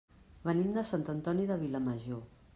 [0.47, 2.27] Venim de Sant Antoni de Vilamajor.